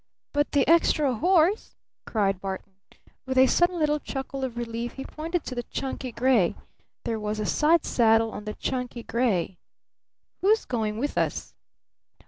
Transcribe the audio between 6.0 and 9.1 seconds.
gray. There was a side saddle on the chunky